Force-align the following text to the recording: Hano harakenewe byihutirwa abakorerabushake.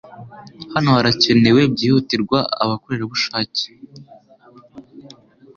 Hano 0.73 0.89
harakenewe 0.97 1.61
byihutirwa 1.73 2.39
abakorerabushake. 2.63 3.65